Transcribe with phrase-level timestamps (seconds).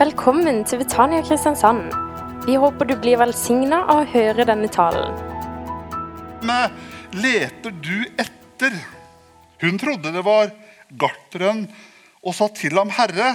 [0.00, 1.90] Velkommen til Betania Kristiansand.
[2.46, 5.12] Vi håper du blir velsigna av å høre denne talen.
[6.40, 6.72] Men
[7.12, 8.78] leter du etter?
[9.60, 10.54] Hun trodde det var
[11.02, 11.66] garteren
[12.24, 13.34] og sa til ham, Herre,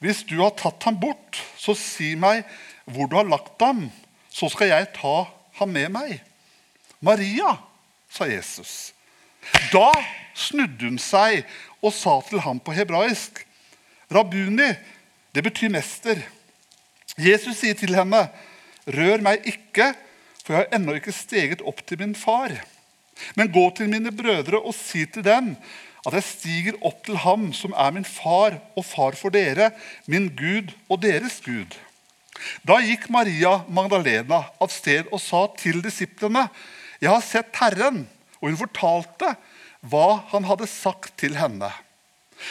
[0.00, 2.40] hvis du har tatt ham bort, så si meg
[2.88, 3.84] hvor du har lagt ham,
[4.32, 5.26] så skal jeg ta
[5.60, 6.16] ham med meg.
[7.04, 7.58] Maria,
[8.08, 8.94] sa Jesus.
[9.76, 9.90] Da
[10.32, 11.44] snudde hun seg
[11.84, 13.44] og sa til ham på hebraisk,
[14.08, 14.72] Rabuni,
[15.32, 16.20] det betyr mester.
[17.20, 18.26] Jesus sier til henne,
[18.88, 19.92] rør meg ikke,
[20.42, 22.54] for jeg har ennå ikke steget opp til min far.
[23.38, 25.54] Men gå til mine brødre og si til dem
[26.02, 29.70] at jeg stiger opp til ham som er min far og far for dere,
[30.10, 31.76] min Gud og deres Gud.
[32.66, 36.48] Da gikk Maria Magdalena av sted og sa til disiplene,
[37.02, 38.04] jeg har sett Herren,
[38.40, 39.34] og hun fortalte
[39.90, 41.70] hva han hadde sagt til henne.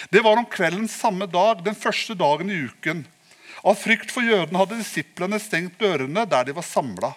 [0.09, 3.04] Det var om kvelden samme dag, den første dagen i uken.
[3.62, 7.12] Av frykt for jødene hadde disiplene stengt dørene der de var samla.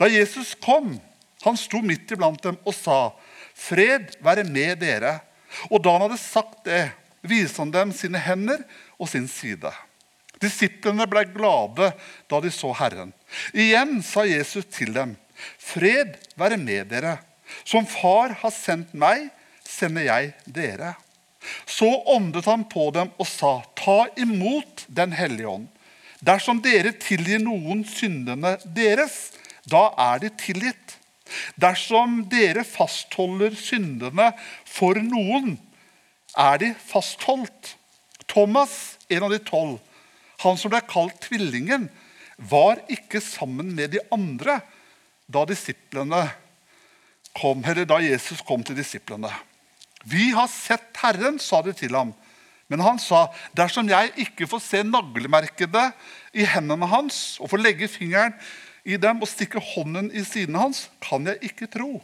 [0.00, 0.96] Da Jesus kom,
[1.42, 3.12] han sto midt iblant dem og sa,
[3.54, 5.20] 'Fred være med dere.'
[5.70, 8.62] Og da han hadde sagt det, viste han dem sine hender
[8.98, 9.68] og sin side.
[10.40, 11.92] Disiplene ble glade
[12.30, 13.12] da de så Herren.
[13.52, 15.16] Igjen sa Jesus til dem,
[15.58, 17.18] 'Fred være med dere.'
[17.64, 19.28] Som Far har sendt meg,
[19.64, 20.94] sender jeg dere.
[21.66, 25.68] Så åndet han på dem og sa, ta imot Den hellige ånd.
[26.22, 29.32] Dersom dere tilgir noen syndene deres,
[29.66, 30.98] da er de tilgitt.
[31.58, 34.30] Dersom dere fastholder syndene
[34.68, 35.56] for noen,
[36.38, 37.74] er de fastholdt.
[38.30, 39.80] Thomas, en av de tolv,
[40.44, 41.88] han som ble kalt tvillingen,
[42.38, 44.60] var ikke sammen med de andre
[45.32, 45.44] da
[47.32, 49.30] kom, da Jesus kom til disiplene.
[50.02, 52.12] Vi har sett Herren, sa de til ham.
[52.72, 55.90] Men han sa, dersom jeg ikke får se naglemerkene
[56.32, 58.32] i hendene hans og får legge fingeren
[58.88, 62.00] i dem og stikke hånden i siden hans, kan jeg ikke tro.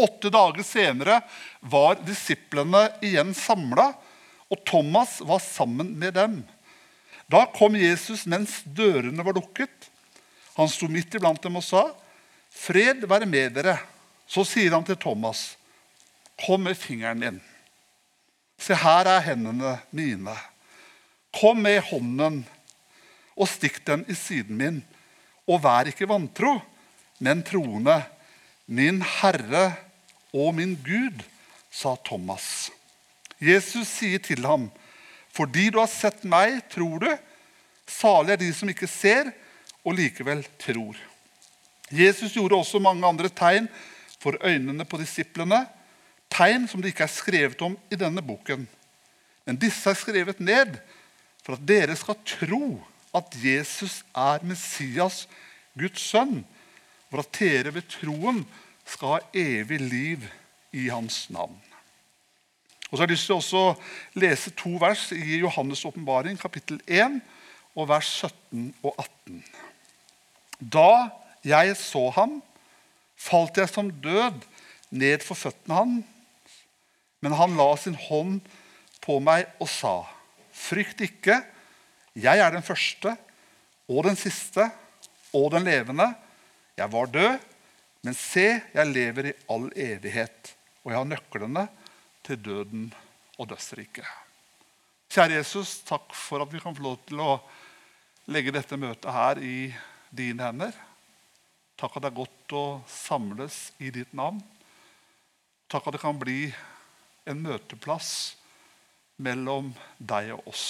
[0.00, 1.20] Åtte dager senere
[1.60, 3.92] var disiplene igjen samla,
[4.50, 6.40] og Thomas var sammen med dem.
[7.30, 9.86] Da kom Jesus mens dørene var lukket.
[10.56, 11.90] Han sto midt iblant dem og sa,
[12.50, 13.78] 'Fred være med dere.'
[14.30, 15.56] Så sier han til Thomas,
[16.40, 17.40] 'Kom med fingeren din.'
[18.60, 20.36] Se, her er hendene mine.
[21.32, 22.42] Kom med hånden
[23.36, 24.80] og stikk den i siden min.
[25.48, 26.58] Og vær ikke vantro,
[27.18, 28.02] men troende.
[28.66, 29.72] Min Herre
[30.36, 31.24] og min Gud,
[31.70, 32.70] sa Thomas.
[33.40, 34.68] Jesus sier til ham,
[35.32, 37.10] fordi du har sett meg, tror du.
[37.88, 39.32] Salig er de som ikke ser
[39.80, 40.98] og likevel tror.
[41.90, 43.66] Jesus gjorde også mange andre tegn
[44.20, 45.64] for øynene på disiplene
[46.40, 48.64] tegn som det ikke er skrevet om i denne boken.
[49.44, 50.78] Men disse er skrevet ned
[51.44, 52.64] for at dere skal tro
[53.16, 55.24] at Jesus er Messias,
[55.78, 56.44] Guds sønn,
[57.10, 58.44] for at dere ved troen
[58.86, 60.28] skal ha evig liv
[60.72, 61.56] i hans navn.
[62.90, 63.64] Og så har jeg lyst til å
[64.18, 67.20] lese to vers i Johannes' åpenbaring, kapittel 1,
[67.78, 69.42] og vers 17 og 18.
[70.58, 71.10] Da
[71.46, 72.40] jeg så ham,
[73.14, 74.42] falt jeg som død
[74.90, 76.16] ned for føttene hans.
[77.20, 78.40] Men han la sin hånd
[79.04, 80.06] på meg og sa,
[80.52, 81.40] 'Frykt ikke,
[82.14, 83.14] jeg er den første
[83.88, 84.66] og den siste
[85.32, 86.14] og den levende.'
[86.76, 87.38] 'Jeg var død,
[88.02, 90.54] men se, jeg lever i all evighet.'
[90.84, 91.68] 'Og jeg har nøklene
[92.24, 92.94] til døden
[93.38, 94.06] og dødsriket.'
[95.10, 97.40] Kjære Jesus, takk for at vi kan få lov til å
[98.30, 99.74] legge dette møtet her i
[100.14, 100.70] dine hender.
[101.74, 104.38] Takk at det er godt å samles i ditt navn.
[105.70, 106.52] Takk at det kan bli
[107.30, 108.36] en møteplass
[109.20, 110.66] mellom deg og oss.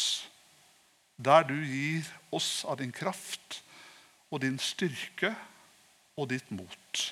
[1.21, 3.61] Der du gir oss av din kraft
[4.31, 5.35] og din styrke
[6.17, 7.03] og ditt mot.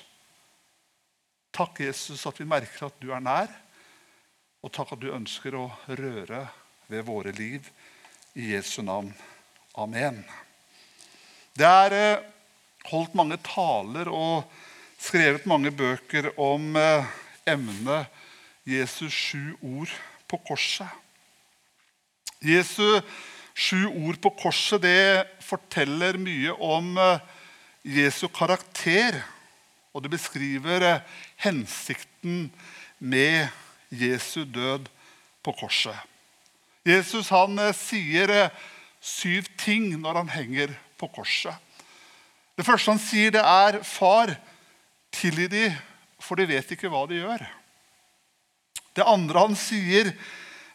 [1.55, 3.49] Takk, Jesus, at vi merker at du er nær,
[4.63, 6.43] og takk at du ønsker å røre
[6.89, 7.65] ved våre liv.
[8.37, 9.09] I Jesu navn.
[9.79, 10.21] Amen.
[11.57, 12.25] Det er eh,
[12.91, 14.45] holdt mange taler og
[15.01, 17.09] skrevet mange bøker om eh,
[17.49, 18.18] emnet
[18.69, 19.91] Jesus sju ord
[20.29, 20.89] på korset.
[22.45, 23.01] Jesu
[23.57, 27.23] sju ord på korset det forteller mye om eh,
[27.97, 29.19] Jesu karakter.
[29.93, 31.01] Og det beskriver eh,
[31.43, 32.51] hensikten
[32.99, 33.49] med
[33.89, 34.87] Jesu død
[35.43, 35.97] på korset.
[36.87, 38.51] Jesus han eh, sier
[39.01, 41.55] syv ting når han henger på korset.
[42.59, 44.35] Det første han sier, det er 'Far,
[45.15, 45.65] tilgi de,
[46.19, 47.47] for de vet ikke hva de gjør'.
[48.95, 50.13] Det andre han sier,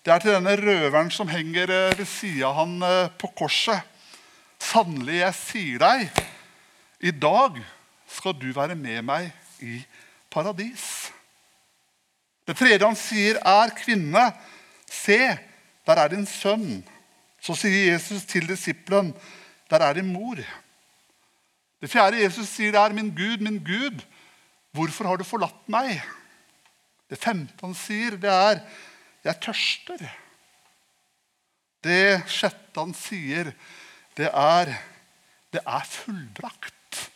[0.05, 3.81] Det er til denne røveren som henger eh, ved sida han eh, på korset.
[4.61, 6.19] Sannelig, jeg sier deg,
[7.00, 7.56] i dag
[8.12, 9.31] skal du være med meg
[9.64, 9.78] i
[10.28, 11.08] paradis.
[12.44, 14.26] Det tredje han sier, er kvinne.
[14.93, 15.17] Se,
[15.88, 16.82] der er din sønn.
[17.40, 19.14] Så sier Jesus til disippelen,
[19.72, 20.37] der er din mor.
[21.81, 24.05] Det fjerde Jesus sier, det er min Gud, min Gud,
[24.72, 25.96] hvorfor har du forlatt meg?
[27.10, 28.60] Det femte han sier, det er
[29.24, 30.10] 'jeg tørster'.
[31.84, 33.52] Det sjette han sier,
[34.16, 34.78] det er
[35.52, 37.10] 'det er fullbrakt'.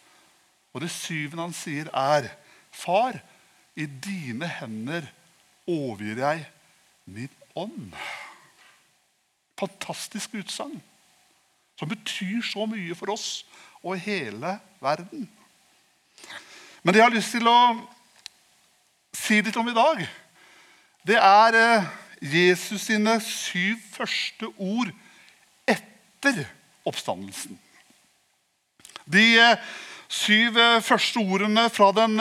[0.75, 2.29] Og det syvende han sier, er
[2.70, 3.20] 'Far,
[3.76, 5.06] i dine hender
[5.67, 6.46] overgir jeg
[7.06, 7.94] min ånd'.
[9.58, 10.82] Fantastisk utsagn
[11.79, 13.44] som betyr så mye for oss
[13.82, 15.29] og hele verden.
[16.82, 17.58] Men det jeg har lyst til å
[19.29, 20.01] si litt om i dag,
[21.05, 21.89] det er eh,
[22.33, 24.93] Jesus sine syv første ord
[25.69, 26.45] etter
[26.89, 27.59] oppstandelsen.
[29.05, 29.67] De eh,
[30.09, 32.17] syv eh, første ordene fra den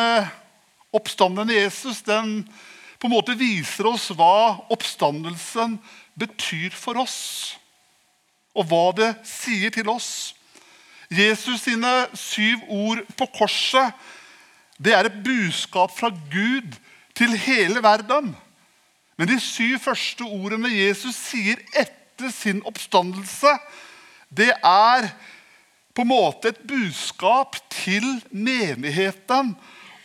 [0.96, 2.42] oppstandende Jesus den
[2.98, 5.78] på en måte viser oss hva oppstandelsen
[6.18, 7.56] betyr for oss,
[8.58, 10.34] og hva det sier til oss.
[11.14, 13.96] Jesus sine syv ord på korset
[14.78, 16.76] det er et budskap fra Gud
[17.18, 18.36] til hele verden.
[19.18, 23.54] Men de syv første ordene Jesus sier etter sin oppstandelse,
[24.30, 25.10] det er
[25.98, 29.56] på en måte et budskap til menigheten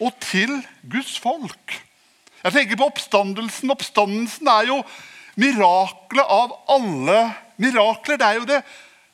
[0.00, 0.54] og til
[0.88, 1.74] Guds folk.
[2.42, 3.70] Jeg tenker på oppstandelsen.
[3.70, 4.78] Oppstandelsen er jo
[5.38, 7.18] miraklet av alle
[7.60, 8.18] mirakler.
[8.18, 8.62] Det er jo det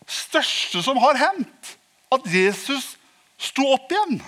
[0.08, 1.74] største som har hendt.
[2.14, 2.94] At Jesus
[3.36, 4.22] sto opp igjen.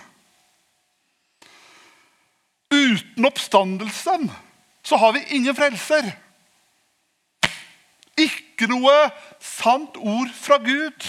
[2.71, 4.31] Uten oppstandelsen
[4.83, 6.13] så har vi ingen frelser.
[8.21, 8.95] Ikke noe
[9.43, 11.07] sant ord fra Gud.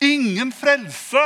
[0.00, 1.22] Ingen frelse.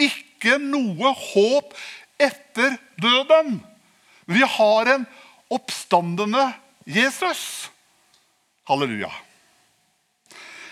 [0.00, 1.76] Ikke noe håp
[2.20, 3.60] etter døden.
[4.26, 5.06] Vi har en
[5.52, 6.48] oppstandende
[6.84, 7.70] Jesus.
[8.68, 9.12] Halleluja.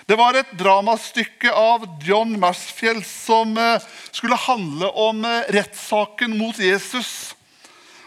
[0.06, 6.58] Det var et dramastykke av John Marsfjell som eh, skulle handle om eh, rettssaken mot
[6.58, 7.32] Jesus.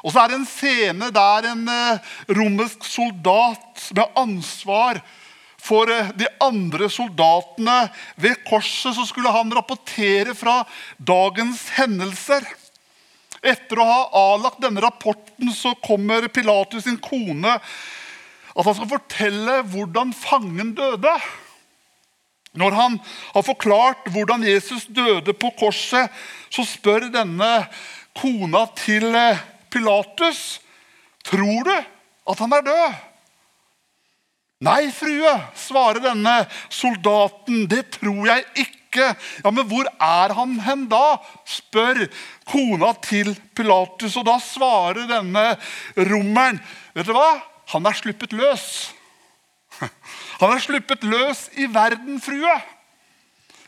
[0.05, 4.99] Og så er det en scene der en eh, romersk soldat med ansvar
[5.65, 7.79] for eh, de andre soldatene
[8.21, 10.59] ved korset, så skulle han rapportere fra
[11.01, 12.45] dagens hendelser.
[13.45, 14.03] Etter å ha
[14.33, 17.57] avlagt denne rapporten så kommer Pilatus sin kone
[18.55, 21.11] at han skal fortelle hvordan fangen døde.
[22.55, 23.01] Når han
[23.33, 26.13] har forklart hvordan Jesus døde på korset,
[26.53, 27.51] så spør denne
[28.15, 29.43] kona til eh,
[29.75, 30.61] Pilatus,
[31.27, 33.03] tror du at han er død?
[34.65, 36.35] Nei, frue, svarer denne
[36.71, 39.11] soldaten, det tror jeg ikke.
[39.43, 41.17] Ja, Men hvor er han hen da?
[41.43, 42.05] spør
[42.47, 44.15] kona til Pilatus.
[44.15, 45.57] Og da svarer denne
[45.97, 46.61] rommeren,
[46.95, 47.33] vet du hva?
[47.73, 48.93] Han er sluppet løs.
[50.39, 52.55] Han er sluppet løs i verden, frue.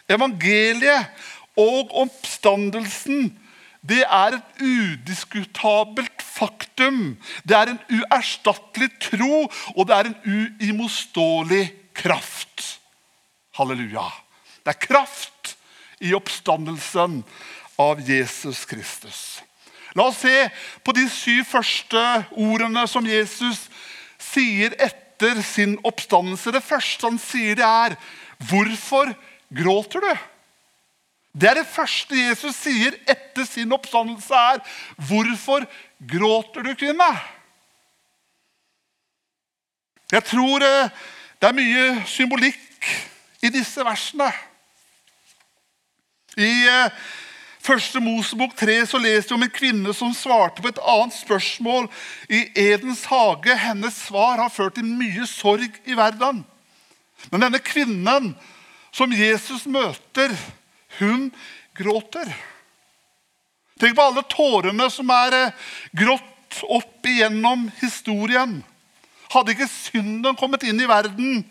[0.08, 1.12] Evangeliet
[1.60, 3.34] og oppstandelsen
[3.86, 7.18] det er et udiskutabelt faktum.
[7.48, 11.66] Det er en uerstattelig tro, og det er en uimotståelig
[11.98, 12.80] kraft.
[13.58, 14.08] Halleluja.
[14.66, 15.56] Det er kraft
[16.04, 17.22] i oppstandelsen
[17.80, 19.42] av Jesus Kristus.
[19.98, 20.50] La oss se
[20.86, 22.02] på de syv første
[22.38, 23.64] ordene som Jesus
[24.22, 26.54] sier etter sin oppstandelse.
[26.54, 27.96] Det første han sier, det er
[28.38, 29.16] 'Hvorfor
[29.50, 30.37] gråter du?'
[31.38, 34.60] Det er det første Jesus sier etter sin oppstandelse, er
[34.98, 35.68] 'Hvorfor
[36.02, 37.22] gråter du, kvinne?'
[40.12, 40.90] Jeg tror eh,
[41.42, 42.88] det er mye symbolikk
[43.44, 44.32] i disse versene.
[46.38, 46.92] I eh,
[47.68, 51.90] Første Mosebok 3 så leser vi om en kvinne som svarte på et annet spørsmål
[52.32, 53.58] i Edens hage.
[53.60, 56.46] Hennes svar har ført til mye sorg i verden.
[57.28, 58.30] Men denne kvinnen
[58.96, 60.32] som Jesus møter,
[61.00, 61.30] hun
[61.78, 62.30] gråter.
[63.78, 68.60] Tenk på alle tårene som er eh, grått opp igjennom historien.
[69.30, 71.44] Hadde ikke synden kommet inn i verden,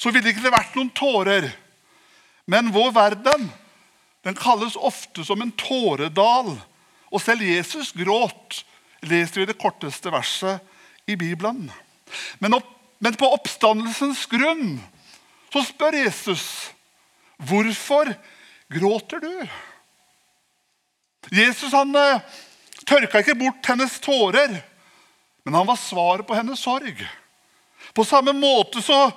[0.00, 1.50] så ville det ikke vært noen tårer.
[2.50, 3.50] Men vår verden
[4.26, 6.52] den kalles ofte som en tåredal.
[7.10, 8.62] Og selv Jesus gråt,
[9.00, 10.60] leser vi det korteste verset
[11.08, 11.70] i Bibelen.
[12.38, 12.68] Men, opp,
[13.00, 14.80] men på oppstandelsens grunn
[15.50, 16.44] så spør Jesus
[17.48, 18.12] hvorfor
[18.70, 19.46] Gråter du?
[21.30, 22.20] Jesus han uh,
[22.86, 24.60] tørka ikke bort hennes tårer,
[25.44, 27.02] men han var svaret på hennes sorg.
[27.94, 29.08] På samme måte så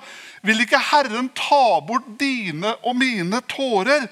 [0.42, 4.08] vil ikke Herren ta bort dine og mine tårer,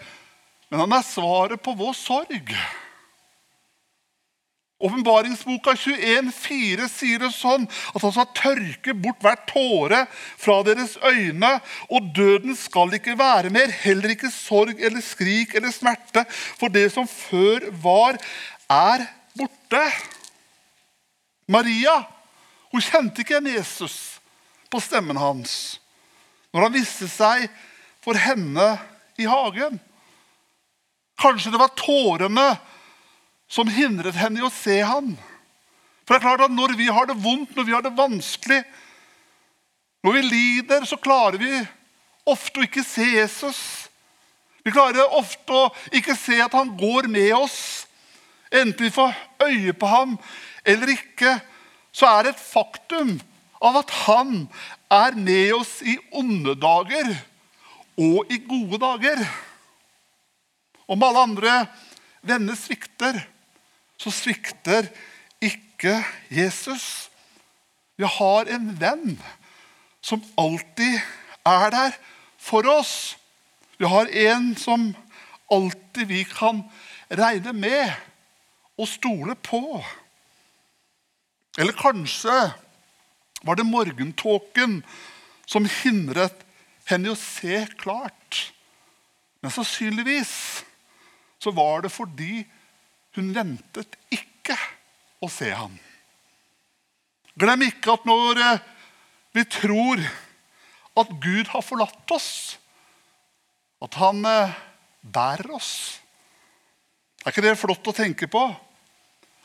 [0.71, 2.55] men han er svaret på vår sorg.
[4.83, 11.53] Åpenbaringsboka 21,4 sier det sånn at han skal tørke bort hver tåre fra deres øyne,
[11.87, 16.25] og døden skal ikke være mer, heller ikke sorg eller skrik eller smerte,
[16.59, 18.19] for det som før var,
[18.67, 19.07] er
[19.39, 19.85] borte.
[21.53, 22.01] Maria
[22.73, 23.97] hun kjente ikke igjen Jesus
[24.73, 25.79] på stemmen hans
[26.53, 27.47] når han viste seg
[28.05, 28.67] for henne
[29.21, 29.79] i hagen.
[31.21, 32.47] Kanskje det var tårene
[33.53, 35.13] som hindret henne i å se ham.
[36.03, 38.63] For det er klart at Når vi har det vondt, når vi har det vanskelig,
[40.03, 41.53] når vi lider, så klarer vi
[42.27, 43.61] ofte å ikke se Jesus.
[44.65, 47.87] Vi klarer ofte å ikke se at han går med oss.
[48.51, 49.15] Enten vi får
[49.47, 50.17] øye på ham
[50.67, 51.37] eller ikke,
[51.93, 53.15] så er det et faktum
[53.63, 54.47] av at han
[54.93, 57.13] er med oss i onde dager
[58.01, 59.23] og i gode dager.
[60.91, 61.55] Om alle andre
[62.27, 63.19] venner svikter,
[64.03, 64.89] så svikter
[65.43, 67.09] ikke Jesus.
[67.99, 69.19] Vi har en venn
[70.03, 70.99] som alltid
[71.47, 71.99] er der
[72.39, 73.15] for oss.
[73.79, 74.91] Vi har en som
[75.53, 76.65] alltid vi kan
[77.11, 77.93] regne med
[78.79, 79.83] og stole på.
[81.59, 82.37] Eller kanskje
[83.43, 84.81] var det morgentåken
[85.47, 86.47] som hindret
[86.89, 88.49] henne i å se klart.
[89.43, 90.35] Men sannsynligvis
[91.43, 92.43] så var det fordi
[93.17, 94.57] hun ventet ikke
[95.23, 95.75] å se ham.
[97.39, 98.65] Glem ikke at når eh,
[99.37, 100.03] vi tror
[101.01, 102.59] at Gud har forlatt oss,
[103.83, 104.59] at han eh,
[105.03, 105.73] bærer oss
[107.23, 108.41] Er ikke det flott å tenke på?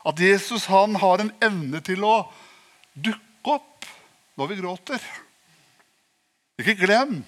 [0.06, 2.26] At Jesus han har en evne til å
[2.94, 3.86] dukke opp
[4.38, 5.04] når vi gråter.
[6.58, 7.20] Ikke glem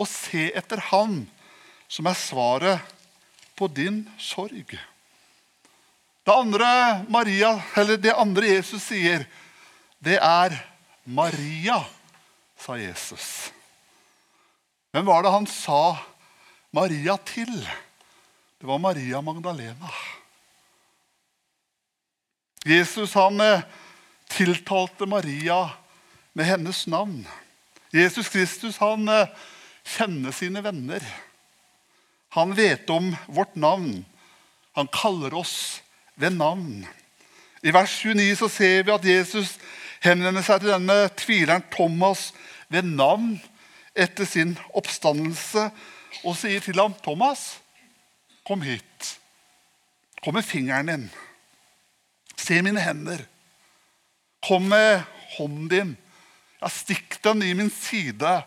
[0.00, 1.26] å se etter Han
[1.92, 2.94] som er svaret
[3.56, 4.72] på din sorg.
[6.26, 7.52] Det andre, Maria,
[8.02, 9.22] det andre Jesus sier,
[10.02, 10.56] det er
[11.04, 11.84] 'Maria',
[12.58, 13.52] sa Jesus.
[14.90, 15.96] Hvem var det han sa
[16.72, 17.62] Maria til?
[18.58, 19.90] Det var Maria Magdalena.
[22.66, 23.62] Jesus han eh,
[24.26, 25.70] tiltalte Maria
[26.32, 27.22] med hennes navn.
[27.92, 29.30] Jesus Kristus han eh,
[29.84, 31.06] kjenner sine venner.
[32.34, 34.04] Han vet om vårt navn.
[34.72, 35.82] Han kaller oss
[36.16, 36.86] ved navn.
[37.62, 39.56] I vers 29 så ser vi at Jesus
[40.04, 42.30] henvender seg til denne tvileren Thomas
[42.72, 43.36] ved navn
[43.96, 45.68] etter sin oppstandelse
[46.24, 47.58] og sier til ham, 'Thomas,
[48.46, 49.18] kom hit.
[50.22, 51.10] Kom med fingeren din.
[52.36, 53.24] Se mine hender.
[54.46, 55.02] Kom med
[55.36, 55.96] hånden din.
[56.62, 58.42] Ja, stikk den i min side.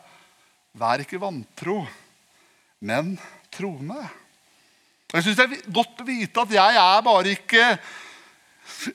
[0.74, 1.86] Vær ikke vantro,
[2.80, 3.18] men
[3.52, 4.02] troende.
[5.14, 7.66] Jeg synes Det er godt å vite at jeg er bare ikke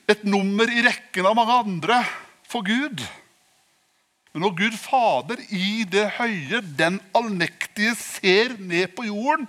[0.09, 1.99] et nummer i rekken av mange andre
[2.47, 3.03] for Gud.
[4.31, 9.45] Men når Gud Fader i det høye, den allmektige, ser ned på jorden,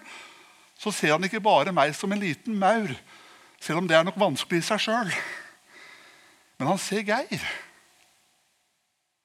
[0.78, 2.92] så ser han ikke bare meg som en liten maur,
[3.62, 5.14] selv om det er nok vanskelig i seg sjøl.
[6.58, 7.48] Men han ser Geir.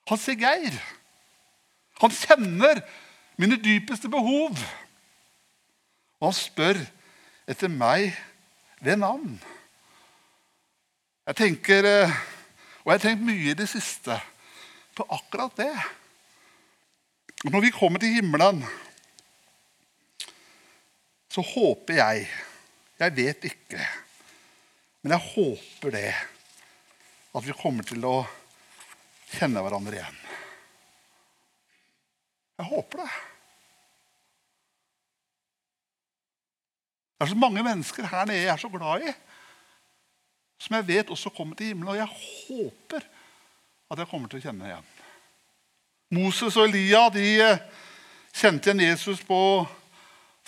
[0.10, 0.80] Han ser Geir.
[2.02, 2.82] Han kjenner
[3.42, 4.58] mine dypeste behov.
[6.22, 6.82] Og han spør
[7.52, 8.14] etter meg
[8.82, 9.36] ved navn.
[11.28, 12.14] Jeg tenker, eh,
[12.82, 14.16] og jeg har tenkt mye i det siste
[14.96, 15.74] på akkurat det.
[17.48, 18.64] Når vi kommer til himmelen,
[21.32, 22.32] så håper jeg
[23.02, 23.82] Jeg vet ikke,
[25.02, 26.12] men jeg håper det.
[27.34, 28.20] At vi kommer til å
[29.32, 30.20] kjenne hverandre igjen.
[32.62, 33.10] Jeg håper det.
[37.22, 39.12] Det er så mange mennesker her nede jeg er så glad i,
[40.58, 41.92] som jeg vet også kommer til himmelen.
[41.94, 43.06] Og jeg håper
[43.94, 44.88] at jeg kommer til å kjenne igjen.
[46.18, 47.62] Moses og Elia de eh,
[48.34, 49.38] kjente igjen Jesus på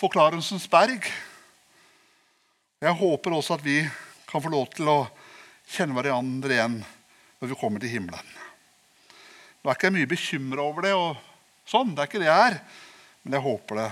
[0.02, 1.06] Forklarelsens berg.
[2.82, 3.78] Jeg håper også at vi
[4.26, 4.98] kan få lov til å
[5.70, 8.36] kjenne hverandre igjen når vi kommer til himmelen.
[9.62, 12.50] Nå er ikke jeg mye bekymra over det, og sånn, det er ikke det jeg
[12.50, 12.62] er.
[13.22, 13.90] Men jeg håper det.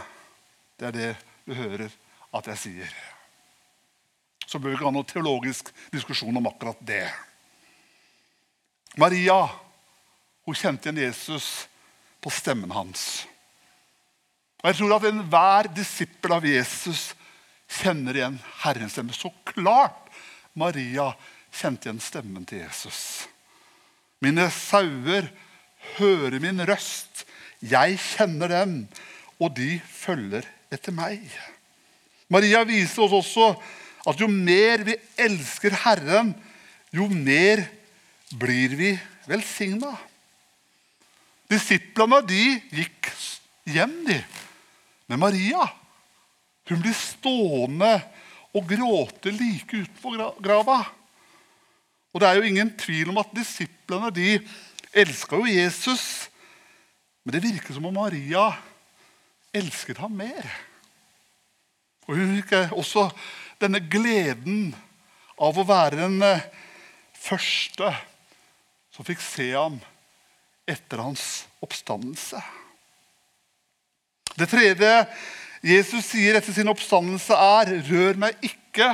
[0.74, 1.12] Det er det
[1.46, 2.01] du hører
[2.32, 2.94] at jeg sier.
[4.46, 7.06] Så bør vi ikke ha noen teologisk diskusjon om akkurat det.
[9.00, 9.46] Maria
[10.44, 11.68] hun kjente igjen Jesus
[12.22, 13.24] på stemmen hans.
[14.62, 17.12] Og Jeg tror at enhver disippel av Jesus
[17.80, 19.14] kjenner igjen Herrens stemme.
[19.14, 20.10] Så klart
[20.58, 21.12] Maria
[21.54, 23.26] kjente igjen stemmen til Jesus.
[24.22, 25.30] Mine sauer
[25.96, 27.24] hører min røst.
[27.62, 28.76] Jeg kjenner dem,
[29.42, 31.24] og de følger etter meg.
[32.32, 33.52] Maria viser oss også
[34.08, 36.32] at jo mer vi elsker Herren,
[36.92, 37.66] jo mer
[38.40, 38.94] blir vi
[39.28, 39.92] velsigna.
[41.52, 43.10] Disiplene de gikk
[43.68, 44.18] hjem, de.
[45.10, 45.68] Men Maria
[46.70, 47.90] hun blir stående
[48.54, 50.78] og gråte like utenfor grava.
[52.12, 54.36] Og Det er jo ingen tvil om at disiplene de
[54.92, 56.28] elska jo Jesus.
[57.24, 58.50] Men det virker som om Maria
[59.52, 60.46] elsket ham mer.
[62.08, 63.08] Og hun fikk også
[63.62, 64.72] denne gleden
[65.42, 66.44] av å være den eh,
[67.14, 67.92] første
[68.92, 69.78] som fikk se ham
[70.68, 72.40] etter hans oppstandelse.
[74.36, 74.90] Det tredje
[75.62, 78.88] Jesus sier etter sin oppstandelse, er 'Rør meg ikke,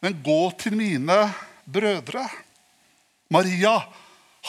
[0.00, 1.18] men gå til mine
[1.68, 2.24] brødre'.
[3.30, 3.76] Maria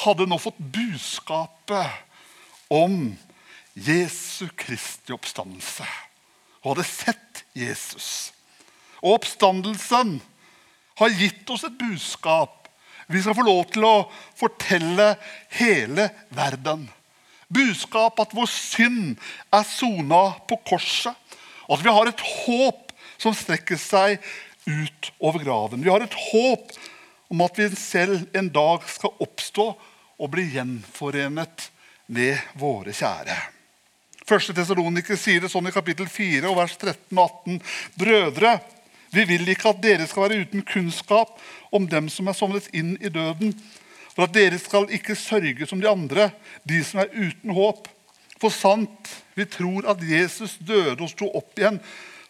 [0.03, 1.91] hadde nå fått budskapet
[2.71, 3.11] om
[3.75, 5.85] Jesu Kristi oppstandelse.
[6.63, 8.31] Hun hadde sett Jesus.
[9.01, 10.19] Og oppstandelsen
[11.01, 12.61] har gitt oss et budskap
[13.11, 13.95] vi skal få lov til å
[14.39, 15.13] fortelle
[15.57, 16.85] hele verden.
[17.51, 19.17] Budskap at vår synd
[19.51, 21.15] er sona på korset.
[21.67, 24.21] Og at vi har et håp som strekker seg
[24.65, 25.83] ut over graven.
[25.83, 26.71] Vi har et håp
[27.31, 29.67] om at vi selv en dag skal oppstå
[30.21, 31.67] og bli gjenforenet
[32.11, 33.37] med våre kjære.
[34.27, 37.61] Første Tessaloniker sier det sånn i kapittel 4 og vers 13 og 18.
[37.97, 38.51] Brødre,
[39.11, 41.33] vi vil ikke at dere skal være uten kunnskap
[41.73, 43.55] om dem som er sovnet inn i døden,
[44.13, 46.29] for at dere skal ikke sørge som de andre,
[46.67, 47.89] de som er uten håp.
[48.41, 51.81] For sant, vi tror at Jesus døde og sto opp igjen,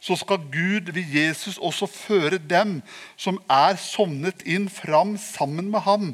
[0.01, 2.79] så skal Gud ved Jesus også føre dem
[3.19, 6.07] som er sovnet inn, fram sammen med ham.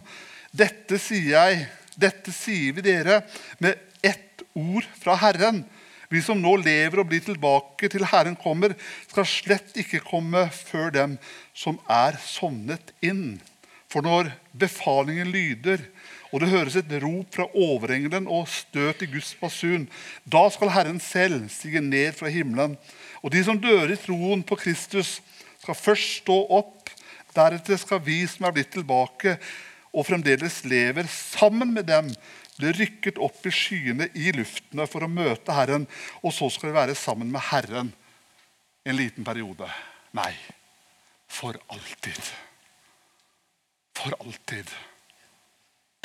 [0.52, 3.22] Dette sier jeg, dette sier vi dere
[3.64, 5.64] med ett ord fra Herren.
[6.08, 8.76] Vi som nå lever og blir tilbake til Herren kommer,
[9.10, 11.18] skal slett ikke komme før dem
[11.58, 13.40] som er sovnet inn.
[13.92, 15.84] For når befalingen lyder,
[16.32, 19.88] og det høres et rop fra overengelen og støt i Guds basun,
[20.28, 22.76] da skal Herren selv stige ned fra himmelen.
[23.24, 25.18] Og de som dør i troen på Kristus,
[25.64, 26.92] skal først stå opp.
[27.36, 29.38] Deretter skal vi som er blitt tilbake
[29.92, 32.12] og fremdeles lever sammen med dem,
[32.58, 35.86] ble rykket opp i skyene i luftene for å møte Herren.
[36.24, 37.94] Og så skal vi være sammen med Herren
[38.88, 39.68] en liten periode.
[40.18, 40.34] Nei,
[41.28, 42.22] for alltid.
[43.98, 44.72] For alltid.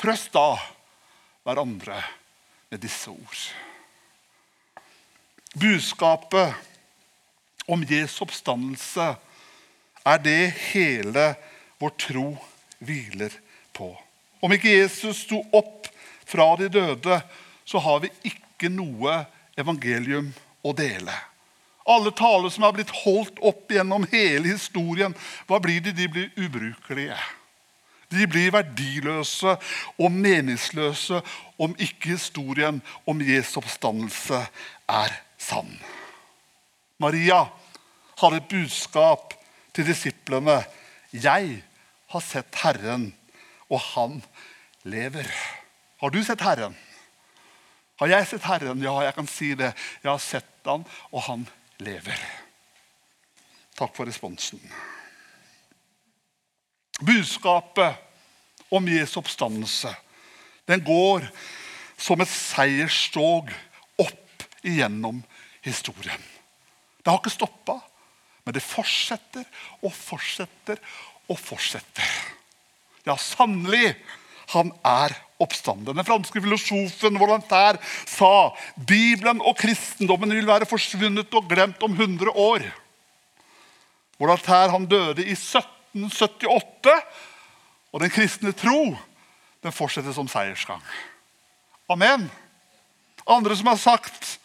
[0.00, 0.56] Trøst da
[1.46, 2.00] hverandre
[2.72, 3.42] med disse ord.
[5.52, 6.54] Budskapet
[7.70, 9.12] om Jesu oppstandelse
[10.02, 11.26] er det hele
[11.78, 12.26] vår tro
[12.82, 13.34] hviler
[13.76, 13.92] på.
[14.42, 15.81] Om ikke Jesus sto opp
[16.26, 17.20] fra de døde,
[17.64, 19.22] så har vi ikke noe
[19.58, 20.32] evangelium
[20.62, 21.14] å dele.
[21.88, 25.14] Alle taler som har blitt holdt opp gjennom hele historien,
[25.48, 25.94] hva blir de?
[25.96, 27.18] De blir ubrukelige.
[28.12, 29.56] De blir verdiløse
[29.96, 31.22] og meningsløse
[31.62, 34.44] om ikke historien om Jesu oppstandelse
[34.92, 35.72] er sann.
[37.00, 37.46] Maria
[38.20, 39.34] hadde et budskap
[39.74, 40.62] til disiplene.
[41.12, 41.62] 'Jeg
[42.08, 43.14] har sett Herren,
[43.68, 44.22] og han
[44.84, 45.61] lever'.
[46.02, 46.74] Har du sett Herren?
[48.02, 48.80] Har jeg sett Herren?
[48.82, 49.68] Ja, jeg kan si det.
[50.02, 50.82] Jeg har sett han,
[51.14, 51.44] og han
[51.78, 52.18] lever.
[53.78, 54.58] Takk for responsen.
[57.06, 58.02] Budskapet
[58.74, 59.94] om Jesu oppstandelse
[60.66, 61.28] den går
[61.98, 63.50] som et seierstog
[64.02, 65.22] opp igjennom
[65.62, 66.22] historien.
[67.02, 67.78] Det har ikke stoppa,
[68.42, 69.46] men det fortsetter
[69.82, 70.82] og fortsetter
[71.30, 72.16] og fortsetter.
[73.06, 73.94] Ja, sannelig,
[74.50, 75.31] han er oppstanden.
[75.96, 82.30] Den franske filosofen Volontaire sa Bibelen og kristendommen vil være forsvunnet og glemt om 100
[82.30, 82.66] år.
[84.18, 86.92] Volontaire han døde i 1778,
[87.92, 88.94] og den kristne tro
[89.62, 90.82] den fortsetter som seiersgang.
[91.90, 92.30] Amen.
[93.26, 94.38] Andre som har sagt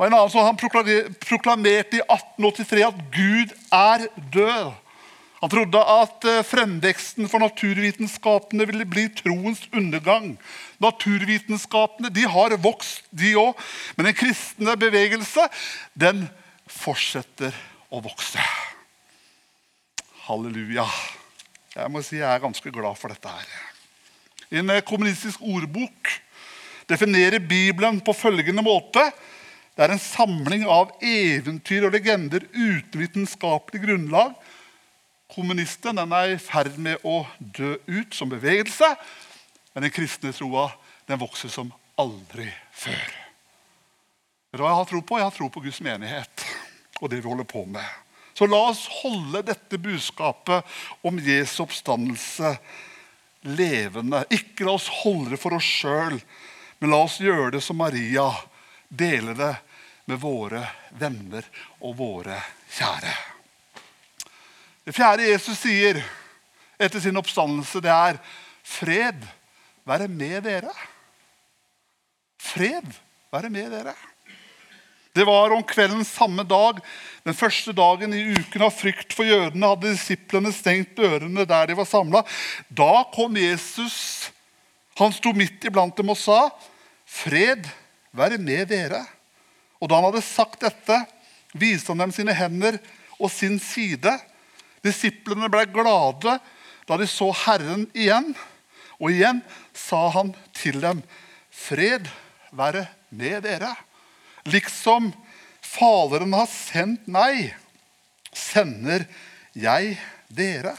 [0.00, 4.70] og En annen som han proklamerte i 1883 at Gud er død.
[5.40, 10.34] Han trodde at eh, fremveksten for naturvitenskapene ville bli troens undergang.
[10.82, 13.56] Naturvitenskapene de har vokst, de òg.
[13.96, 15.46] Men den kristne bevegelse
[15.96, 16.26] den
[16.68, 17.56] fortsetter
[17.88, 18.44] å vokse.
[20.26, 20.84] Halleluja.
[21.72, 23.56] Jeg må si jeg er ganske glad for dette her.
[24.60, 26.12] En eh, kommunistisk ordbok
[26.90, 29.08] definerer Bibelen på følgende måte.
[29.72, 34.36] Det er en samling av eventyr og legender uten vitenskapelig grunnlag
[35.34, 38.88] Kommunisten den er i ferd med å dø ut som bevegelse.
[39.74, 40.68] Men den kristne troa
[41.06, 43.16] den vokser som aldri før.
[44.50, 45.18] Vet du hva jeg har tro på?
[45.20, 46.46] Jeg har tro på Guds menighet
[47.00, 47.86] og det vi holder på med.
[48.34, 50.66] Så la oss holde dette budskapet
[51.06, 52.54] om Jesu oppstandelse
[53.46, 54.24] levende.
[54.32, 56.18] Ikke la oss holde det for oss sjøl,
[56.80, 58.30] men la oss gjøre det som Maria.
[58.88, 59.54] Dele det
[60.10, 60.64] med våre
[60.98, 61.46] venner
[61.86, 62.40] og våre
[62.74, 63.29] kjære.
[64.90, 66.00] Det fjerde Jesus sier
[66.74, 68.16] etter sin oppstandelse, det er
[68.66, 69.20] fred
[69.86, 70.72] være med dere.
[72.42, 72.88] Fred
[73.30, 73.92] være med dere.
[75.14, 76.80] Det var om kvelden samme dag,
[77.22, 81.76] den første dagen i uken av frykt for jødene, hadde disiplene stengt dørene der de
[81.78, 82.24] var samla.
[82.66, 84.32] Da kom Jesus.
[84.98, 86.48] Han sto midt iblant dem og sa,
[87.06, 87.62] 'Fred
[88.10, 89.06] være med dere.'
[89.78, 90.98] Og da han hadde sagt dette,
[91.54, 92.82] viste han dem sine hender
[93.20, 94.18] og sin side.
[94.84, 96.38] Disiplene ble glade
[96.88, 98.32] da de så Herren igjen.
[99.00, 99.40] Og igjen
[99.76, 101.02] sa han til dem,
[101.50, 102.08] 'Fred
[102.52, 103.76] være med dere.'
[104.48, 105.12] Liksom
[105.70, 107.52] Faderen har sendt meg,
[108.34, 109.04] sender
[109.54, 109.94] jeg
[110.26, 110.74] dere.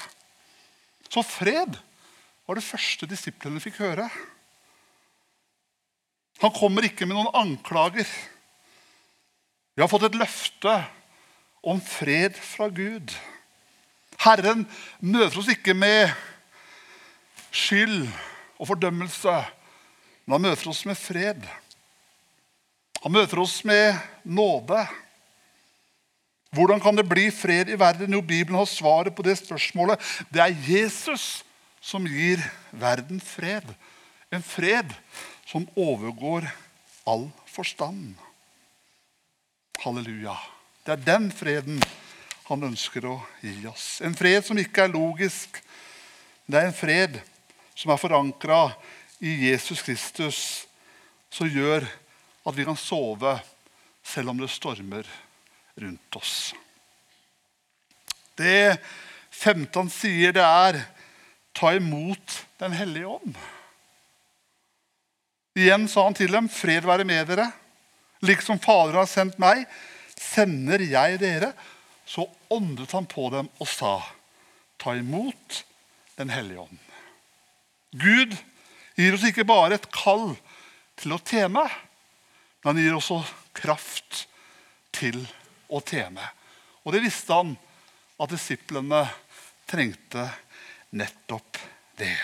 [1.12, 1.78] Så fred
[2.48, 4.10] var det første disiplene fikk høre.
[6.42, 8.08] Han kommer ikke med noen anklager.
[9.76, 10.74] Vi har fått et løfte
[11.62, 13.14] om fred fra Gud.
[14.22, 14.68] Herren
[15.02, 16.12] møter oss ikke med
[17.52, 18.06] skyld
[18.62, 19.34] og fordømmelse,
[20.26, 21.42] men han møter oss med fred.
[23.02, 24.84] Han møter oss med nåde.
[26.54, 28.14] Hvordan kan det bli fred i verden?
[28.14, 29.98] Jo, Bibelen har svaret på det spørsmålet.
[30.30, 31.42] Det er Jesus
[31.82, 33.66] som gir verden fred.
[34.32, 34.92] En fred
[35.50, 36.46] som overgår
[37.10, 38.14] all forstand.
[39.82, 40.36] Halleluja.
[40.86, 41.82] Det er den freden
[42.52, 44.02] han ønsker å gi oss.
[44.04, 45.60] En fred som ikke er logisk.
[46.46, 47.20] Det er en fred
[47.78, 48.64] som er forankra
[49.24, 50.40] i Jesus Kristus,
[51.32, 51.86] som gjør
[52.44, 53.38] at vi kan sove
[54.04, 55.08] selv om det stormer
[55.80, 56.52] rundt oss.
[58.36, 58.78] Det
[59.32, 60.82] femte han sier, det er
[61.56, 63.38] ta imot Den hellige ånd.
[65.58, 67.52] Igjen sa han til dem, 'Fred være med dere.'
[68.22, 69.66] Liksom Faderen har sendt meg,
[70.14, 71.56] sender jeg dere.
[72.12, 74.02] Så åndet han på dem og sa,
[74.78, 75.64] 'Ta imot
[76.18, 76.90] Den hellige ånd'.
[77.92, 78.36] Gud
[78.98, 80.36] gir oss ikke bare et kall
[81.00, 81.64] til å tjene,
[82.62, 84.26] men han gir også kraft
[84.92, 85.18] til
[85.72, 86.22] å tjene.
[86.84, 87.56] Og det visste han
[88.20, 89.06] at disiplene
[89.70, 90.28] trengte
[90.92, 91.58] nettopp
[91.98, 92.18] det.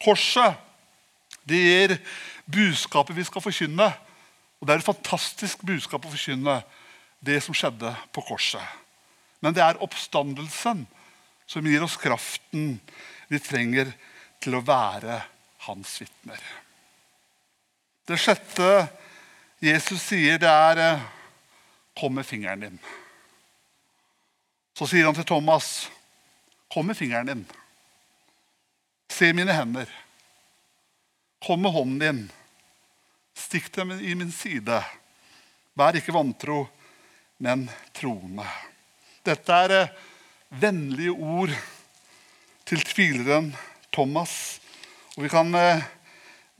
[0.00, 0.56] Korset
[1.44, 1.98] det gir
[2.48, 3.90] budskapet vi skal forkynne.
[4.58, 6.62] Og det er et fantastisk budskap å forkynne,
[7.24, 8.64] det som skjedde på korset.
[9.40, 10.84] Men det er oppstandelsen
[11.46, 12.78] som gir oss kraften
[13.28, 13.90] vi trenger
[14.42, 15.18] til å være
[15.66, 16.40] hans vitner.
[18.04, 18.68] Det sjette
[19.64, 21.04] Jesus sier, det er eh,
[21.94, 22.78] 'Kom med fingeren din'.
[24.74, 25.90] Så sier han til Thomas,
[26.68, 27.46] 'Kom med fingeren din.
[29.08, 29.86] Se mine hender.
[31.46, 32.30] Kom med hånden din.
[33.34, 34.84] Stikk dem i min side.
[35.74, 36.68] Vær ikke vantro,
[37.38, 38.46] men troende.'
[39.24, 39.94] Dette er eh,
[40.60, 41.52] vennlige ord
[42.68, 43.54] til tvileren
[43.92, 44.60] Thomas.
[45.16, 45.84] Og vi kan eh,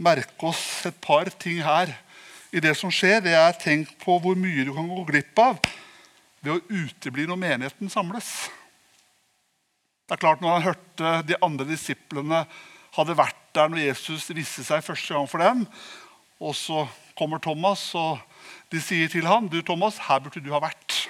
[0.01, 1.93] merke oss et par ting her
[2.55, 5.59] i det som skjer, det er tenk på hvor mye du kan gå glipp av
[6.45, 8.29] ved å utebli når menigheten samles.
[10.05, 12.45] Det er klart Når han hørte de andre disiplene
[12.95, 15.65] hadde vært der når Jesus viste seg første gang for dem,
[16.39, 16.85] og så
[17.19, 18.21] kommer Thomas, og
[18.75, 21.05] de sier til ham, du Thomas, her burde du ha vært.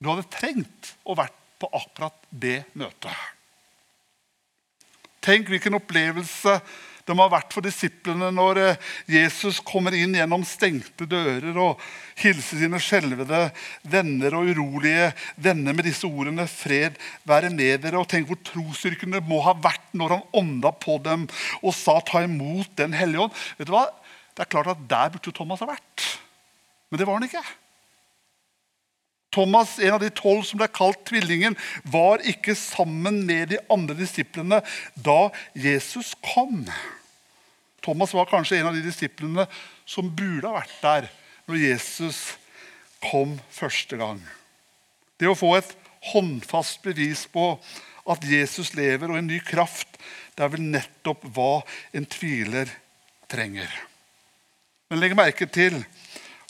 [0.00, 3.26] Du hadde trengt å vært på akkurat det møtet.
[5.20, 6.54] Tenk hvilken opplevelse
[7.10, 11.80] de har vært for disiplene når eh, Jesus kommer inn gjennom stengte dører og
[12.20, 13.40] hilser sine skjelvede
[13.90, 17.98] venner og urolige venner med disse ordene 'Fred være med dere'.
[18.00, 21.26] Og tenk hvor trosstyrkene må ha vært når han ånda på dem
[21.60, 23.36] og sa 'ta imot Den hellige ånd'.
[23.58, 23.88] Vet du hva?
[24.34, 26.06] Det er klart at Der burde jo Thomas ha vært.
[26.90, 27.42] Men det var han ikke.
[29.30, 31.54] Thomas, en av de tolv som ble kalt tvillingen,
[31.86, 34.58] var ikke sammen med de andre disiplene
[34.98, 35.20] da
[35.54, 36.64] Jesus kom.
[37.84, 39.46] Thomas var kanskje en av de disiplene
[39.88, 41.06] som burde ha vært der
[41.46, 42.18] når Jesus
[43.06, 44.18] kom første gang.
[45.20, 45.76] Det å få et
[46.10, 47.52] håndfast bevis på
[48.10, 50.00] at Jesus lever, og en ny kraft,
[50.34, 51.60] det er vel nettopp hva
[51.94, 52.72] en tviler
[53.30, 53.70] trenger.
[54.90, 55.76] Men legg merke til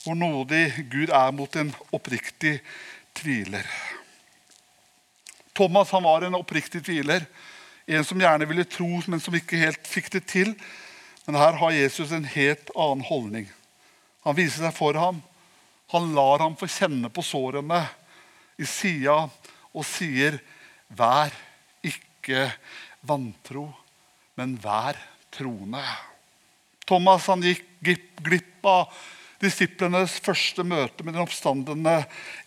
[0.01, 2.55] hvor nådig Gud er mot en oppriktig
[3.13, 3.67] tviler.
[5.53, 7.27] Thomas han var en oppriktig tviler.
[7.85, 10.55] En som gjerne ville tro, men som ikke helt fikk det til.
[11.27, 13.51] Men her har Jesus en helt annen holdning.
[14.25, 15.21] Han viser seg for ham.
[15.93, 17.83] Han lar ham få kjenne på sårene
[18.57, 19.27] i sida
[19.71, 20.39] og sier,
[20.91, 21.31] 'Vær
[21.85, 22.51] ikke
[23.07, 23.69] vantro,
[24.37, 24.97] men vær
[25.31, 25.85] troende'.
[26.87, 28.93] Thomas han gikk glipp av
[29.41, 31.95] disiplenes første møte med den oppstandende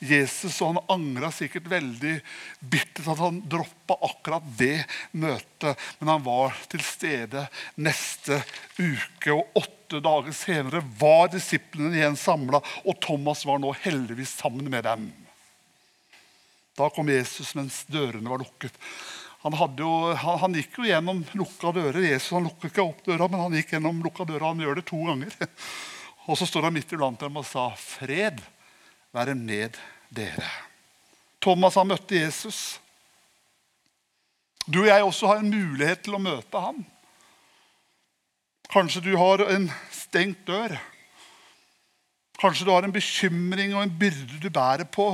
[0.04, 0.60] Jesus.
[0.62, 2.14] Og han angra sikkert veldig
[2.60, 5.80] bittert at han droppa akkurat det møtet.
[6.00, 7.48] Men han var til stede
[7.82, 8.44] neste
[8.78, 12.62] uke, og åtte dager senere var disiplene igjen samla.
[12.86, 15.10] Og Thomas var nå heldigvis sammen med dem.
[16.78, 18.74] Da kom Jesus mens dørene var lukket.
[19.44, 22.00] Han, jo, han, han, gikk jo gjennom lukka dører.
[22.06, 24.54] Jesus han lukka ikke opp døra, men han gikk gjennom lukka døra.
[24.54, 25.36] Han gjør det to ganger.
[26.32, 28.40] Og så står han midt iblant dem og sa, 'Fred
[29.12, 29.76] være med
[30.08, 30.48] dere'.
[31.44, 32.80] Thomas han møtte Jesus.
[34.64, 36.80] Du og jeg også har en mulighet til å møte ham.
[38.72, 40.78] Kanskje du har en stengt dør.
[42.40, 45.12] Kanskje du har en bekymring og en byrde du bærer på.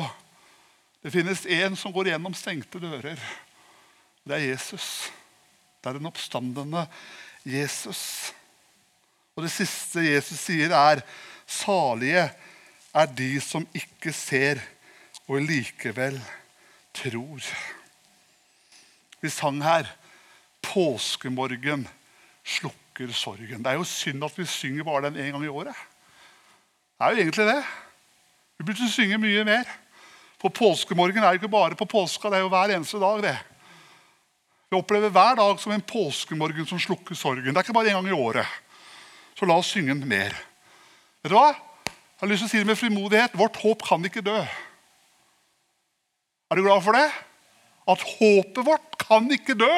[1.02, 3.18] Det finnes en som går gjennom stengte dører.
[4.30, 5.10] Det er Jesus.
[5.82, 6.84] Det er den oppstandende
[7.50, 8.30] Jesus.
[9.34, 11.02] Og det siste Jesus sier, er
[11.50, 12.28] salige
[12.94, 14.62] er de som ikke ser
[15.26, 16.20] og likevel
[16.94, 17.42] tror.
[19.22, 19.90] Vi sang her
[20.62, 21.88] 'Påskemorgen
[22.46, 23.64] slukker sorgen'.
[23.64, 25.76] Det er jo synd at vi synger bare den én gang i året.
[27.00, 27.64] Det er jo egentlig det.
[28.58, 29.64] Vi burde synge mye mer.
[30.42, 33.24] For påskemorgen er jo ikke bare på påska, det er jo hver eneste dag.
[33.24, 33.40] det.
[34.70, 37.50] Vi opplever hver dag som en påskemorgen som slukker sorgen.
[37.50, 38.46] Det er ikke bare en gang i året.
[39.34, 40.36] Så la oss synge mer.
[41.24, 41.50] Vet du hva?
[41.50, 43.38] Jeg har lyst til å si det med frimodighet.
[43.40, 44.38] Vårt håp kan ikke dø.
[46.50, 47.08] Er du glad for det?
[47.90, 49.76] At håpet vårt kan ikke dø.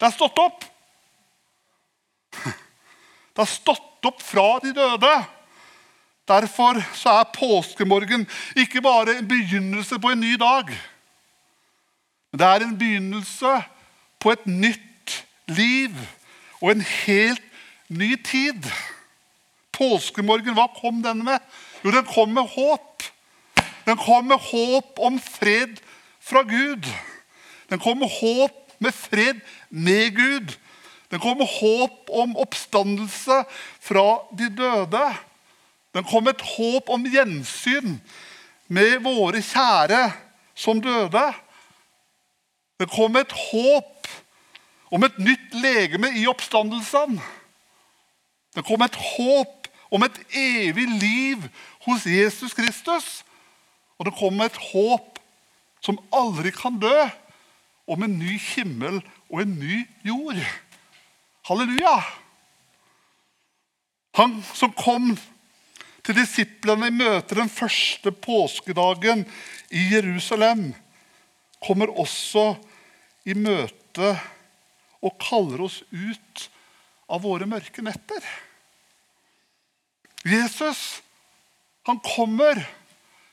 [0.00, 0.64] Det er stått opp.
[3.30, 5.10] Det er stått opp fra de døde.
[6.28, 8.24] Derfor så er påskemorgen
[8.58, 10.72] ikke bare en begynnelse på en ny dag.
[12.30, 13.54] Men det er en begynnelse
[14.20, 15.16] på et nytt
[15.50, 15.96] liv
[16.60, 17.42] og en helt
[17.88, 18.66] ny tid.
[19.74, 21.40] Påskemorgen, hva kom den med?
[21.84, 23.06] Jo, den kom med håp.
[23.86, 25.80] Den kom med håp om fred
[26.20, 26.86] fra Gud.
[27.70, 29.40] Den kom med håp med fred
[29.70, 30.54] med Gud.
[31.10, 33.42] Den kom med håp om oppstandelse
[33.82, 34.06] fra
[34.38, 35.06] de døde.
[35.94, 37.96] Den kom med et håp om gjensyn
[38.70, 40.04] med våre kjære
[40.54, 41.24] som døde.
[42.80, 44.08] Det kom et håp
[44.90, 47.18] om et nytt legeme i oppstandelsen.
[48.56, 51.44] Det kom et håp om et evig liv
[51.84, 53.20] hos Jesus Kristus.
[54.00, 55.20] Og det kom et håp
[55.84, 57.08] som aldri kan dø,
[57.90, 60.38] om en ny himmel og en ny jord.
[61.48, 61.96] Halleluja!
[64.18, 65.12] Han som kom
[66.06, 69.24] til disiplene i møte den første påskedagen
[69.70, 70.70] i Jerusalem,
[71.60, 72.54] kommer også
[73.28, 74.14] i møte
[75.00, 76.46] og kaller oss ut
[77.10, 78.24] av våre mørke netter.
[80.24, 81.00] Jesus
[81.88, 82.60] han kommer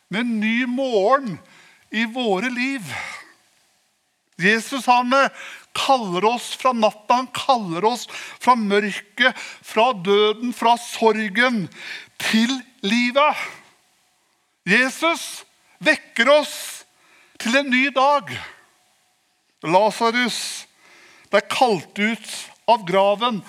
[0.08, 1.36] med en ny morgen
[1.92, 2.84] i våre liv.
[4.40, 5.34] Jesus han eh,
[5.78, 11.66] kaller oss fra natta, han kaller oss fra mørket, fra døden, fra sorgen,
[12.18, 12.54] til
[12.86, 13.46] livet.
[14.68, 15.44] Jesus
[15.84, 16.56] vekker oss
[17.42, 18.32] til en ny dag.
[19.66, 20.68] Lasarus
[21.32, 22.34] ble kalt ut
[22.70, 23.42] av graven.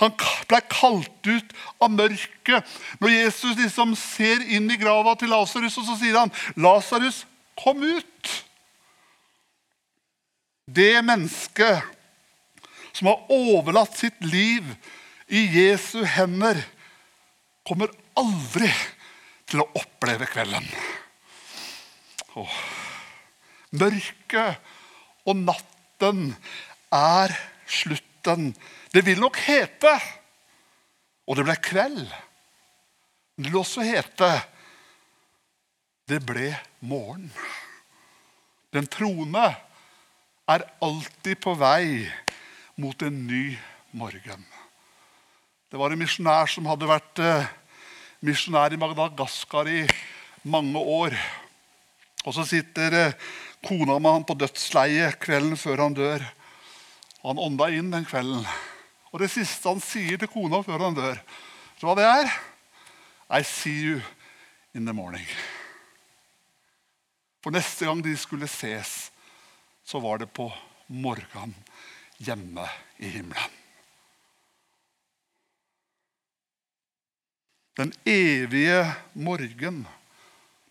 [0.00, 0.14] Han
[0.48, 2.66] ble kalt ut av mørket.
[3.00, 7.24] Når Jesus liksom ser inn i grava til Lasarus, så sier han, 'Lasarus,
[7.56, 8.44] kom ut.'
[10.70, 11.82] Det mennesket
[12.92, 14.62] som har overlatt sitt liv
[15.28, 16.58] i Jesu hender,
[17.66, 18.70] kommer aldri
[19.50, 20.66] til å oppleve kvelden.
[22.38, 22.56] Åh.
[23.70, 24.58] Mørket
[25.30, 26.32] og natten
[26.94, 27.34] er
[27.70, 28.50] slutten.
[28.90, 29.94] Det vil nok hete
[31.30, 32.06] Og det ble kveld.
[32.10, 34.30] Men det vil også hete
[36.10, 36.50] Det ble
[36.82, 37.30] morgen.
[38.74, 39.44] Den troende
[40.50, 42.08] er alltid på vei
[42.82, 43.54] mot en ny
[43.94, 44.42] morgen.
[45.70, 47.50] Det var en misjonær som hadde vært eh,
[48.26, 49.84] misjonær i Madagaskar i
[50.42, 51.14] mange år.
[52.26, 53.28] Og så sitter eh,
[53.66, 56.24] kona med han på dødsleiet kvelden før han dør.
[57.24, 58.46] Han ånda inn den kvelden.
[59.10, 61.20] Og det siste han sier til kona før han dør,
[61.80, 62.32] du hva det er?
[63.30, 64.00] I see you
[64.74, 65.26] in the morning.
[67.40, 69.10] For neste gang de skulle ses,
[69.84, 70.50] så var det på
[70.86, 71.54] morgenen
[72.20, 72.66] hjemme
[72.98, 73.56] i himmelen.
[77.78, 79.86] Den evige morgen.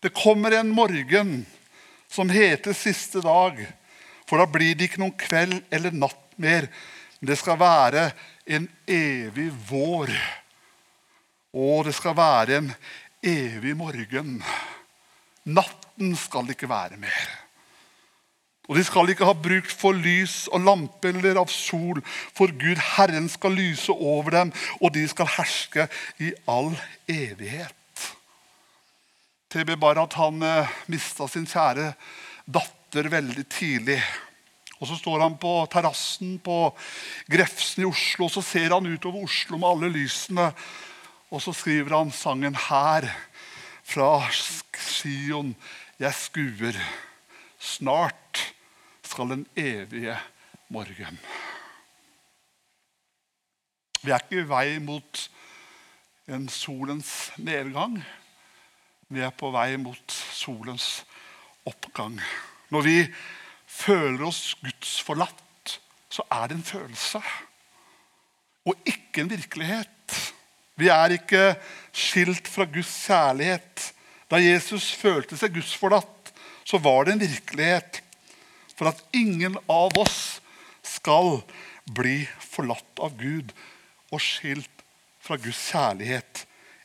[0.00, 1.40] Det kommer en morgen
[2.10, 3.60] som heter siste dag.
[4.28, 6.68] For da blir det ikke noen kveld eller natt mer.
[7.20, 8.10] Men det skal være
[8.50, 10.12] en evig vår.
[11.54, 12.72] Og det skal være en
[13.26, 14.40] evig morgen.
[15.50, 17.30] Natten skal ikke være mer.
[18.70, 21.98] Og de skal ikke ha brukt for lys og lampe eller av sol,
[22.38, 25.88] for Gud, Herren, skal lyse over dem, og de skal herske
[26.22, 26.70] i all
[27.10, 27.79] evighet.
[29.50, 31.88] TB Barrat han eh, mista sin kjære
[32.46, 33.98] datter veldig tidlig.
[34.78, 36.70] Og Så står han på terrassen på
[37.28, 40.46] Grefsen i Oslo og så ser han utover Oslo med alle lysene.
[41.30, 43.08] Og så skriver han sangen her
[43.82, 45.52] fra Sion.
[45.98, 46.78] Jeg skuer.
[47.58, 48.54] Snart
[49.02, 50.16] skal den evige
[50.70, 51.18] morgen.
[54.00, 55.26] Vi er ikke i vei mot
[56.30, 57.98] en solens nedgang.
[59.10, 61.00] Vi er på vei mot solens
[61.66, 62.14] oppgang.
[62.70, 62.96] Når vi
[63.66, 65.72] føler oss gudsforlatt,
[66.10, 67.20] så er det en følelse
[68.70, 70.18] og ikke en virkelighet.
[70.78, 71.56] Vi er ikke
[71.90, 73.88] skilt fra Guds kjærlighet.
[74.30, 76.30] Da Jesus følte seg gudsforlatt,
[76.62, 77.98] så var det en virkelighet
[78.76, 80.38] for at ingen av oss
[80.86, 81.40] skal
[81.90, 83.50] bli forlatt av Gud
[84.12, 84.86] og skilt
[85.18, 86.44] fra Guds kjærlighet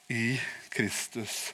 [0.09, 0.39] i
[0.73, 1.53] Kristus